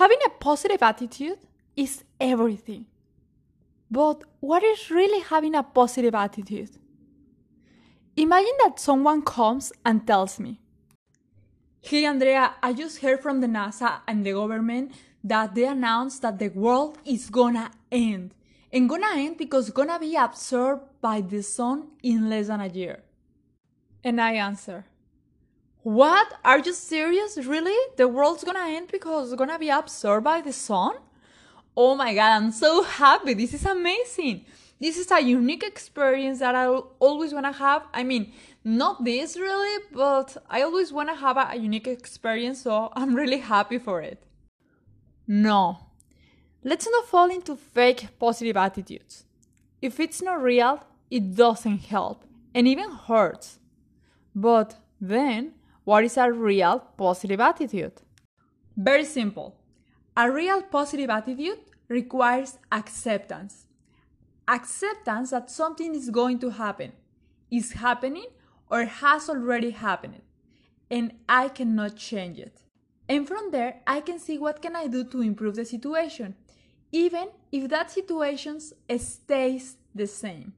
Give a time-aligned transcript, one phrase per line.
[0.00, 1.36] Having a positive attitude
[1.76, 2.86] is everything.
[3.90, 6.70] But what is really having a positive attitude?
[8.16, 10.58] Imagine that someone comes and tells me,
[11.82, 16.38] Hey Andrea, I just heard from the NASA and the government that they announced that
[16.38, 18.32] the world is gonna end.
[18.72, 23.02] And gonna end because gonna be absorbed by the sun in less than a year.
[24.02, 24.86] And I answer,
[25.82, 26.34] What?
[26.44, 27.38] Are you serious?
[27.38, 27.76] Really?
[27.96, 30.96] The world's gonna end because it's gonna be absorbed by the sun?
[31.76, 33.34] Oh my god, I'm so happy.
[33.34, 34.44] This is amazing.
[34.78, 37.86] This is a unique experience that I always wanna have.
[37.94, 42.90] I mean, not this really, but I always wanna have a, a unique experience, so
[42.94, 44.22] I'm really happy for it.
[45.26, 45.78] No.
[46.62, 49.24] Let's not fall into fake positive attitudes.
[49.80, 53.58] If it's not real, it doesn't help and even hurts.
[54.34, 58.02] But then, what is a real positive attitude?
[58.76, 59.56] Very simple.
[60.16, 63.66] A real positive attitude requires acceptance.
[64.46, 66.92] Acceptance that something is going to happen,
[67.50, 68.26] is happening,
[68.70, 70.22] or has already happened,
[70.90, 72.62] and I cannot change it.
[73.08, 76.36] And from there, I can see what can I do to improve the situation,
[76.92, 80.52] even if that situation stays the same.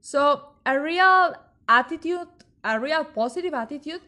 [0.00, 1.34] So, a real
[1.68, 2.28] attitude,
[2.62, 4.00] a real positive attitude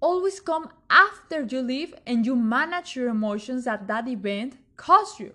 [0.00, 5.34] always come after you leave and you manage your emotions that that event caused you.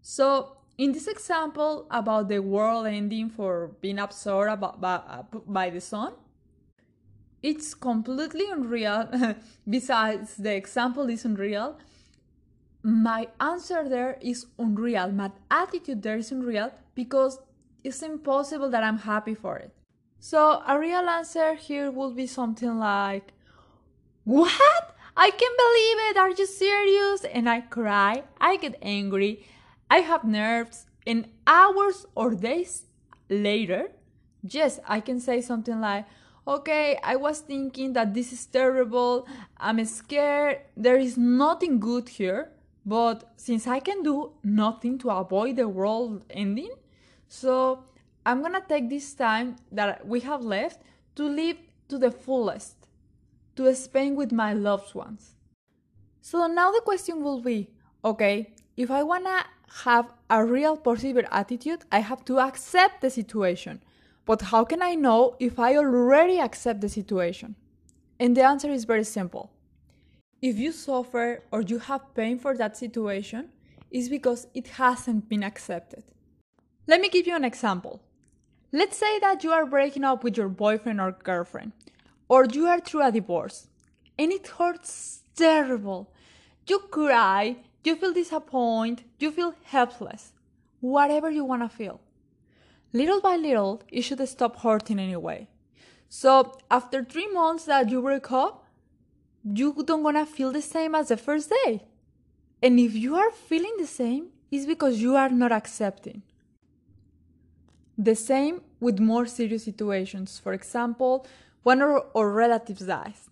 [0.00, 6.14] So, in this example about the world ending for being absorbed by, the sun,
[7.42, 9.08] it's completely unreal.
[9.68, 11.78] Besides, the example is unreal.
[12.82, 15.10] My answer there is unreal.
[15.10, 17.40] My attitude there is unreal because
[17.82, 19.72] it's impossible that I'm happy for it.
[20.20, 23.32] So, a real answer here would be something like,
[24.24, 24.96] What?
[25.16, 26.16] I can't believe it!
[26.16, 27.24] Are you serious?
[27.24, 29.46] And I cry, I get angry,
[29.90, 32.84] I have nerves, and hours or days
[33.28, 33.90] later,
[34.42, 36.06] yes, I can say something like,
[36.46, 39.26] Okay, I was thinking that this is terrible,
[39.58, 42.50] I'm scared, there is nothing good here,
[42.84, 46.72] but since I can do nothing to avoid the world ending,
[47.28, 47.84] so
[48.28, 50.82] I'm gonna take this time that we have left
[51.14, 51.56] to live
[51.88, 52.76] to the fullest,
[53.56, 55.34] to spend with my loved ones.
[56.20, 57.70] So now the question will be
[58.04, 59.46] okay, if I wanna
[59.86, 63.82] have a real positive attitude, I have to accept the situation.
[64.26, 67.56] But how can I know if I already accept the situation?
[68.20, 69.52] And the answer is very simple.
[70.42, 73.48] If you suffer or you have pain for that situation,
[73.90, 76.04] it's because it hasn't been accepted.
[76.86, 78.02] Let me give you an example.
[78.70, 81.72] Let's say that you are breaking up with your boyfriend or girlfriend,
[82.28, 83.68] or you are through a divorce,
[84.18, 86.12] and it hurts terrible.
[86.66, 90.32] You cry, you feel disappointed, you feel helpless,
[90.80, 92.00] whatever you want to feel.
[92.92, 95.48] Little by little, it should stop hurting anyway.
[96.10, 98.66] So, after three months that you break up,
[99.44, 101.84] you don't gonna feel the same as the first day.
[102.62, 106.22] And if you are feeling the same, it's because you are not accepting.
[107.98, 110.38] The same with more serious situations.
[110.38, 111.26] For example,
[111.64, 113.28] when of our relatives dies.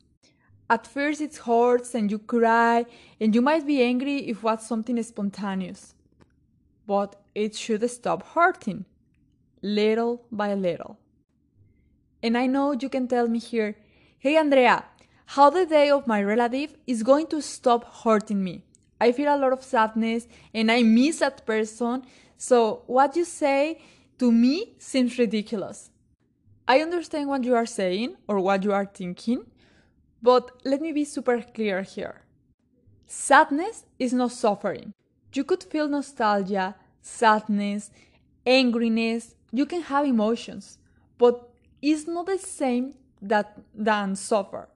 [0.68, 2.84] At first it hurts and you cry
[3.20, 5.94] and you might be angry if was something spontaneous.
[6.84, 8.84] But it should stop hurting,
[9.62, 10.98] little by little.
[12.20, 13.76] And I know you can tell me here,
[14.18, 14.84] hey Andrea,
[15.26, 18.64] how the day of my relative is going to stop hurting me.
[19.00, 22.02] I feel a lot of sadness and I miss that person.
[22.36, 23.80] So what you say
[24.18, 25.90] to me seems ridiculous.
[26.68, 29.46] I understand what you are saying or what you are thinking,
[30.22, 32.22] but let me be super clear here.
[33.06, 34.92] Sadness is not suffering.
[35.32, 37.90] You could feel nostalgia, sadness,
[38.46, 40.78] angriness, you can have emotions,
[41.18, 44.68] but it's not the same that than suffer.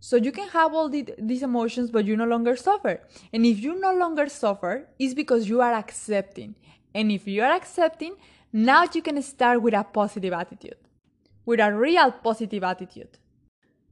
[0.00, 3.00] So you can have all the, these emotions, but you no longer suffer.
[3.32, 6.54] And if you no longer suffer, it's because you are accepting.
[6.94, 8.14] And if you are accepting,
[8.52, 10.76] now you can start with a positive attitude,
[11.44, 13.18] with a real positive attitude.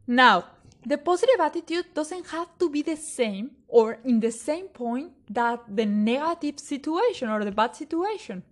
[0.06, 0.44] Now,
[0.86, 5.60] The positive attitude doesn't have to be the same or in the same point that
[5.66, 8.44] the negative situation or the bad situation.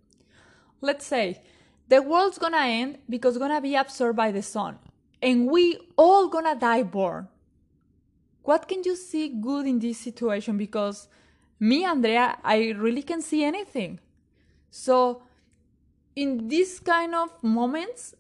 [0.81, 1.41] Let's say
[1.89, 4.81] the world's gonna end because gonna be absorbed by the sun
[5.23, 7.29] and we all gonna die born.
[8.43, 10.59] What can you see good in this situation?
[10.59, 11.07] Because
[11.61, 14.01] me, Andrea, I really can see anything.
[14.73, 15.23] So
[16.17, 18.15] in these kind of moments,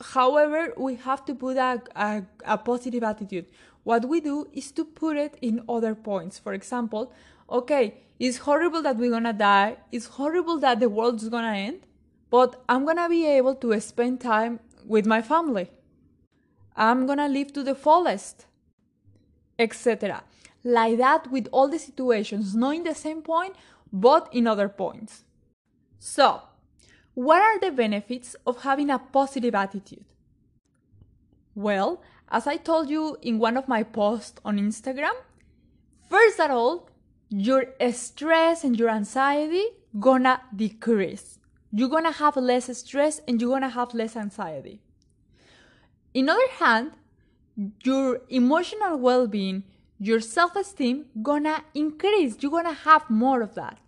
[0.00, 3.46] however, we have to put a, a, a positive attitude.
[3.84, 6.38] What we do is to put it in other points.
[6.38, 7.12] For example,
[7.48, 11.86] okay, it's horrible that we're gonna die, it's horrible that the world's gonna end,
[12.30, 15.70] but I'm gonna be able to spend time with my family.
[16.74, 18.46] I'm gonna live to the fullest,
[19.58, 20.24] etc.
[20.64, 23.54] Like that with all the situations, not in the same point,
[23.92, 25.24] but in other points.
[25.98, 26.42] So,
[27.16, 30.04] what are the benefits of having a positive attitude?
[31.54, 35.14] Well, as I told you in one of my posts on Instagram,
[36.10, 36.90] first of all,
[37.30, 39.64] your stress and your anxiety
[39.98, 41.38] gonna decrease.
[41.72, 44.82] You're gonna have less stress and you're gonna have less anxiety.
[46.12, 46.92] In other hand,
[47.82, 49.64] your emotional well-being,
[49.98, 52.36] your self-esteem gonna increase.
[52.40, 53.78] You're gonna have more of that.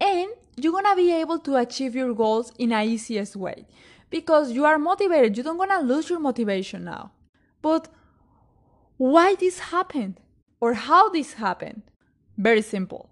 [0.00, 3.66] And you're gonna be able to achieve your goals in a easiest way
[4.10, 5.36] because you are motivated.
[5.36, 7.12] You don't gonna lose your motivation now.
[7.62, 7.88] But
[8.96, 10.20] why this happened
[10.60, 11.82] or how this happened?
[12.38, 13.10] Very simple.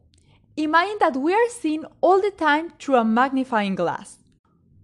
[0.56, 4.19] Imagine that we are seeing all the time through a magnifying glass.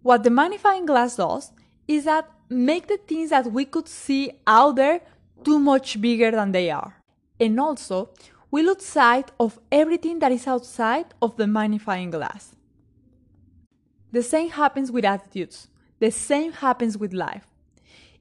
[0.03, 1.53] What the magnifying glass does
[1.87, 5.01] is that make the things that we could see out there
[5.45, 6.97] too much bigger than they are.
[7.39, 8.11] And also,
[8.51, 12.57] we lose sight of everything that is outside of the magnifying glass.
[14.13, 15.69] The same happens with attitudes.
[16.01, 17.47] The same happens with life.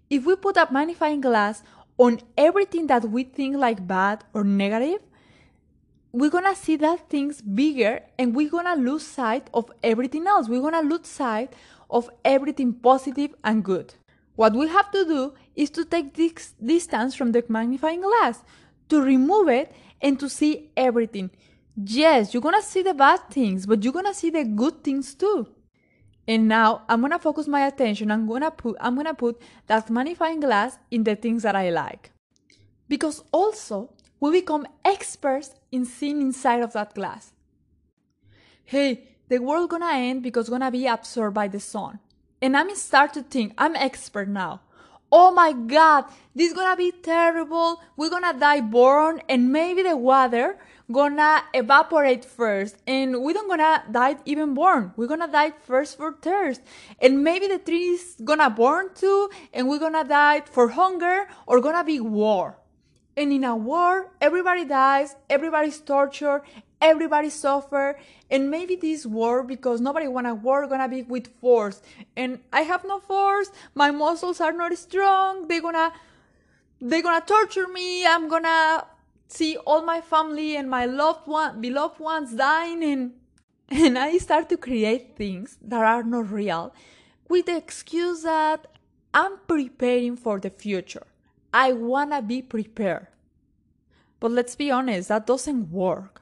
[0.09, 1.63] If we put a magnifying glass
[1.97, 5.01] on everything that we think like bad or negative,
[6.11, 10.47] we're gonna see that things bigger and we're gonna lose sight of everything else.
[10.49, 11.53] We're gonna lose sight
[11.89, 13.93] of everything positive and good.
[14.35, 18.43] What we have to do is to take this distance from the magnifying glass,
[18.89, 19.71] to remove it
[20.01, 21.29] and to see everything.
[21.75, 25.47] Yes, you're gonna see the bad things, but you're gonna see the good things too.
[26.27, 28.11] And now I'm gonna focus my attention.
[28.11, 32.11] I'm gonna put I'm gonna put that magnifying glass in the things that I like.
[32.87, 37.31] Because also we become experts in seeing inside of that glass.
[38.65, 41.99] Hey, the world gonna end because gonna be absorbed by the sun.
[42.41, 44.61] And I'm start to think I'm expert now
[45.11, 47.81] oh my god, this gonna be terrible.
[47.97, 50.57] We're gonna die born and maybe the water
[50.91, 54.93] gonna evaporate first and we don't gonna die even born.
[54.95, 56.61] We're gonna die first for thirst.
[57.01, 61.61] And maybe the tree is gonna burn too and we're gonna die for hunger or
[61.61, 62.57] gonna be war.
[63.17, 66.43] And in a war, everybody dies, everybody's tortured,
[66.81, 67.99] everybody suffer
[68.31, 71.81] and maybe this war because nobody wanna war gonna be with force.
[72.15, 75.93] And i have no force my muscles are not strong they're gonna
[76.81, 78.85] they're gonna torture me i'm gonna
[79.27, 83.11] see all my family and my loved one beloved ones dying and
[83.69, 86.73] and i start to create things that are not real
[87.27, 88.67] with the excuse that
[89.13, 91.05] i'm preparing for the future.
[91.51, 93.07] I wanna be prepared.
[94.19, 96.18] But let's be honest that doesn't work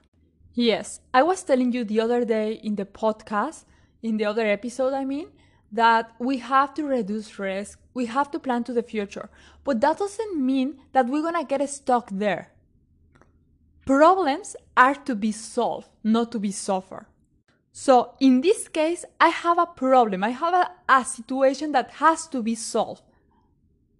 [0.59, 3.65] Yes, I was telling you the other day in the podcast,
[4.01, 5.27] in the other episode, I mean,
[5.71, 9.29] that we have to reduce risk, we have to plan to the future,
[9.63, 12.53] but that doesn't mean that we're gonna get stuck there.
[13.85, 17.05] Problems are to be solved, not to be suffered.
[17.71, 22.25] So in this case, I have a problem, I have a, a situation that has
[22.29, 23.03] to be solved.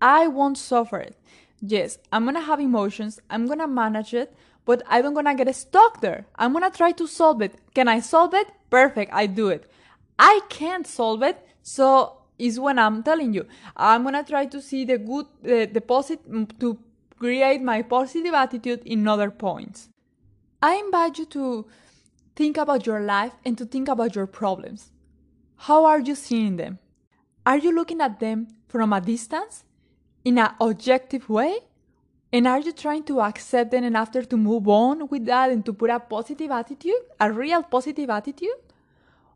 [0.01, 1.19] I won't suffer it.
[1.61, 4.35] Yes, I'm gonna have emotions, I'm gonna manage it,
[4.67, 6.27] but I don't gonna get stuck there.
[6.36, 7.55] I'm gonna try to solve it.
[7.74, 8.47] Can I solve it?
[8.69, 9.71] Perfect, I do it.
[10.19, 13.47] I can't solve it, so is when I'm telling you.
[13.75, 16.77] I'm gonna try to see the good, the positive, mm, to
[17.17, 19.89] create my positive attitude in other points.
[20.62, 21.65] I invite you to
[22.36, 24.91] think about your life and to think about your problems.
[25.55, 26.79] How are you seeing them?
[27.45, 29.63] Are you looking at them from a distance?
[30.25, 31.59] In an objective way?
[32.31, 35.65] And are you trying to accept them and after to move on with that and
[35.65, 38.60] to put a positive attitude, a real positive attitude?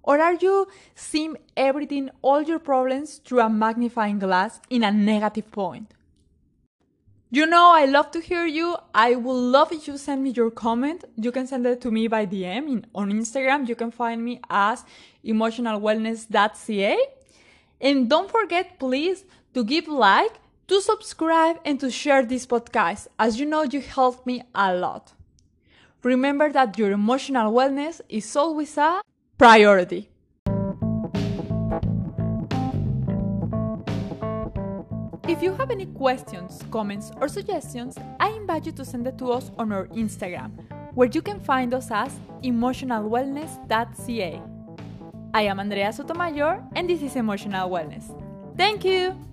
[0.03, 5.51] Or are you seeing everything, all your problems through a magnifying glass in a negative
[5.51, 5.93] point?
[7.33, 8.75] You know, I love to hear you.
[8.93, 11.05] I would love if you send me your comment.
[11.15, 13.69] You can send it to me by DM in, on Instagram.
[13.69, 14.83] You can find me as
[15.23, 16.97] emotionalwellness.ca.
[17.79, 20.33] And don't forget, please, to give like
[20.71, 25.11] to subscribe and to share this podcast, as you know you helped me a lot.
[26.01, 29.01] Remember that your emotional wellness is always a
[29.37, 30.07] priority.
[35.27, 39.33] If you have any questions, comments, or suggestions, I invite you to send it to
[39.33, 40.51] us on our Instagram,
[40.95, 44.41] where you can find us as emotionalwellness.ca.
[45.33, 48.15] I am Andrea Sotomayor, and this is Emotional Wellness.
[48.55, 49.30] Thank you!